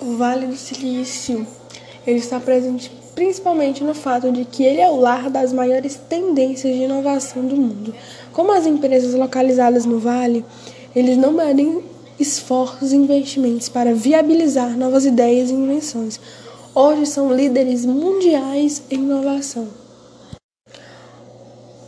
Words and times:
O 0.00 0.16
Vale 0.16 0.46
do 0.46 0.56
Silício 0.56 1.46
ele 2.06 2.18
está 2.18 2.38
presente 2.38 2.90
principalmente 3.16 3.82
no 3.82 3.94
fato 3.94 4.30
de 4.30 4.44
que 4.44 4.62
ele 4.62 4.80
é 4.80 4.88
o 4.88 4.94
lar 4.94 5.28
das 5.28 5.52
maiores 5.52 5.96
tendências 6.08 6.72
de 6.72 6.84
inovação 6.84 7.44
do 7.44 7.56
mundo. 7.56 7.92
Como 8.32 8.52
as 8.52 8.64
empresas 8.64 9.12
localizadas 9.12 9.84
no 9.84 9.98
Vale, 9.98 10.44
eles 10.94 11.16
não 11.16 11.32
medem 11.32 11.82
esforços 12.18 12.92
e 12.92 12.96
investimentos 12.96 13.68
para 13.68 13.92
viabilizar 13.92 14.78
novas 14.78 15.04
ideias 15.04 15.50
e 15.50 15.54
invenções. 15.54 16.20
Hoje 16.72 17.06
são 17.06 17.34
líderes 17.34 17.84
mundiais 17.84 18.84
em 18.88 19.00
inovação. 19.00 19.66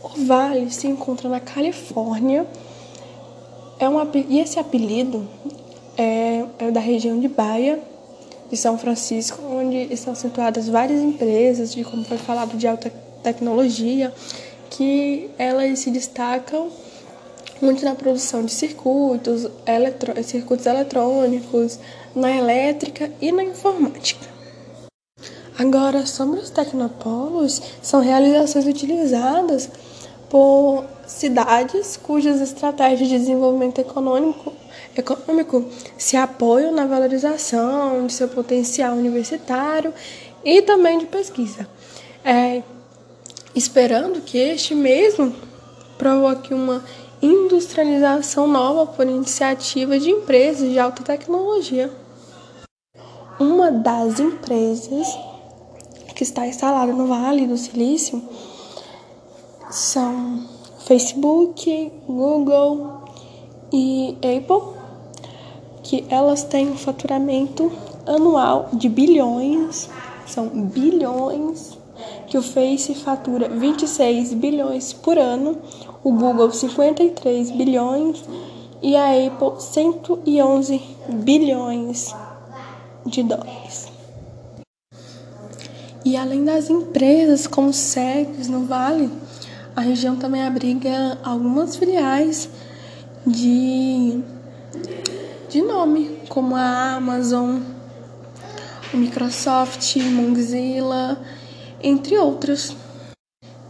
O 0.03 0.25
Vale 0.25 0.69
se 0.69 0.85
encontra 0.85 1.29
na 1.29 1.39
Califórnia. 1.39 2.45
É 3.79 3.87
um, 3.87 3.95
e 4.27 4.39
esse 4.39 4.59
apelido 4.59 5.25
é, 5.97 6.43
é 6.59 6.71
da 6.71 6.81
região 6.81 7.17
de 7.17 7.29
Baia, 7.29 7.79
de 8.51 8.57
São 8.57 8.77
Francisco, 8.77 9.41
onde 9.41 9.91
estão 9.93 10.13
situadas 10.13 10.67
várias 10.67 10.99
empresas, 10.99 11.73
de 11.73 11.83
como 11.85 12.03
foi 12.03 12.17
falado, 12.17 12.57
de 12.57 12.67
alta 12.67 12.91
tecnologia, 13.23 14.13
que 14.69 15.29
elas 15.37 15.79
se 15.79 15.89
destacam 15.89 16.69
muito 17.61 17.85
na 17.85 17.95
produção 17.95 18.43
de 18.43 18.51
circuitos, 18.51 19.47
eletro, 19.65 20.21
circuitos 20.23 20.65
eletrônicos, 20.65 21.79
na 22.13 22.35
elétrica 22.35 23.11
e 23.21 23.31
na 23.31 23.43
informática. 23.43 24.27
Agora, 25.57 26.05
sobre 26.05 26.39
os 26.39 26.49
tecnopolos, 26.49 27.61
são 27.81 28.01
realizações 28.01 28.65
utilizadas 28.65 29.69
por 30.31 30.85
cidades 31.05 31.97
cujas 31.97 32.39
estratégias 32.39 33.09
de 33.09 33.19
desenvolvimento 33.19 33.81
econômico 33.81 34.53
econômico 34.95 35.65
se 35.97 36.15
apoiam 36.15 36.71
na 36.71 36.85
valorização 36.85 38.07
de 38.07 38.13
seu 38.13 38.29
potencial 38.29 38.95
universitário 38.95 39.93
e 40.43 40.61
também 40.61 40.97
de 40.99 41.05
pesquisa, 41.05 41.67
é, 42.23 42.63
esperando 43.53 44.21
que 44.21 44.37
este 44.37 44.73
mesmo 44.73 45.35
provoque 45.97 46.53
uma 46.53 46.81
industrialização 47.21 48.47
nova 48.47 48.87
por 48.87 49.05
iniciativa 49.05 49.99
de 49.99 50.09
empresas 50.09 50.69
de 50.69 50.79
alta 50.79 51.03
tecnologia. 51.03 51.91
Uma 53.37 53.69
das 53.69 54.19
empresas 54.19 55.07
que 56.15 56.23
está 56.23 56.47
instalada 56.47 56.93
no 56.93 57.07
Vale 57.07 57.47
do 57.47 57.57
Silício 57.57 58.21
são 59.71 60.43
Facebook, 60.85 61.91
Google 62.07 63.05
e 63.71 64.17
Apple 64.17 64.81
que 65.83 66.05
elas 66.09 66.43
têm 66.43 66.69
um 66.69 66.77
faturamento 66.77 67.71
anual 68.05 68.69
de 68.71 68.87
bilhões, 68.87 69.89
são 70.25 70.47
bilhões, 70.47 71.77
que 72.27 72.37
o 72.37 72.41
Face 72.41 72.95
fatura 72.95 73.49
26 73.49 74.33
bilhões 74.35 74.93
por 74.93 75.17
ano, 75.17 75.57
o 76.03 76.11
Google 76.13 76.51
53 76.51 77.51
bilhões 77.51 78.23
e 78.81 78.95
a 78.95 79.27
Apple 79.27 79.59
111 79.59 80.81
bilhões 81.09 82.15
de 83.05 83.23
dólares. 83.23 83.91
E 86.03 86.15
além 86.15 86.43
das 86.43 86.69
empresas 86.69 87.45
como 87.45 87.73
sedes 87.73 88.47
no 88.47 88.65
Vale, 88.65 89.11
a 89.75 89.81
região 89.81 90.15
também 90.15 90.43
abriga 90.43 91.17
algumas 91.23 91.75
filiais 91.75 92.49
de 93.25 94.21
de 95.49 95.61
nome, 95.61 96.21
como 96.29 96.55
a 96.55 96.93
Amazon, 96.93 97.59
o 98.93 98.97
Microsoft, 98.97 99.97
Mozilla, 99.97 101.19
entre 101.83 102.17
outros. 102.17 102.75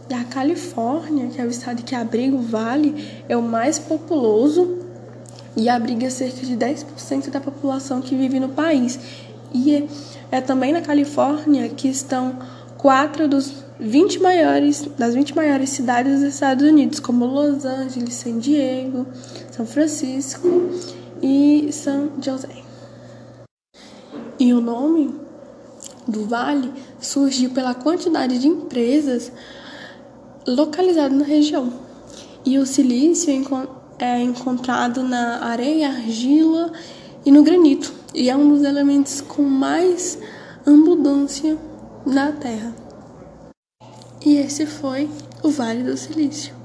Da 0.08 0.22
Califórnia, 0.24 1.26
que 1.28 1.40
é 1.40 1.44
o 1.44 1.48
estado 1.48 1.82
que 1.82 1.94
abriga 1.94 2.36
o 2.36 2.42
vale, 2.42 3.24
é 3.28 3.36
o 3.36 3.42
mais 3.42 3.80
populoso 3.80 4.78
e 5.56 5.68
abriga 5.68 6.08
cerca 6.08 6.46
de 6.46 6.56
10% 6.56 7.30
da 7.30 7.40
população 7.40 8.00
que 8.00 8.14
vive 8.14 8.38
no 8.38 8.50
país. 8.50 9.00
E 9.52 9.74
é, 9.74 9.88
é 10.30 10.40
também 10.40 10.72
na 10.72 10.82
Califórnia 10.82 11.68
que 11.68 11.88
estão 11.88 12.38
quatro 12.78 13.26
dos 13.26 13.61
20 13.80 14.20
maiores, 14.20 14.88
das 14.98 15.14
20 15.14 15.34
maiores 15.34 15.70
cidades 15.70 16.20
dos 16.20 16.34
Estados 16.34 16.66
Unidos, 16.66 17.00
como 17.00 17.26
Los 17.26 17.64
Angeles, 17.64 18.14
San 18.14 18.38
Diego, 18.38 19.06
São 19.50 19.66
Francisco 19.66 20.48
e 21.22 21.68
São 21.72 22.10
José. 22.20 22.62
E 24.38 24.52
o 24.52 24.60
nome 24.60 25.14
do 26.06 26.24
vale 26.26 26.72
surgiu 27.00 27.50
pela 27.50 27.74
quantidade 27.74 28.38
de 28.38 28.48
empresas 28.48 29.32
localizadas 30.46 31.16
na 31.16 31.24
região. 31.24 31.72
E 32.44 32.58
o 32.58 32.66
silício 32.66 33.32
é 33.98 34.20
encontrado 34.20 35.02
na 35.02 35.44
areia, 35.44 35.88
argila 35.88 36.72
e 37.24 37.30
no 37.30 37.42
granito, 37.42 37.92
e 38.12 38.28
é 38.28 38.36
um 38.36 38.48
dos 38.48 38.64
elementos 38.64 39.20
com 39.20 39.42
mais 39.42 40.18
abundância 40.66 41.56
na 42.04 42.32
Terra. 42.32 42.74
E 44.24 44.36
esse 44.36 44.66
foi 44.66 45.10
o 45.42 45.50
Vale 45.50 45.82
do 45.82 45.96
Silício. 45.96 46.61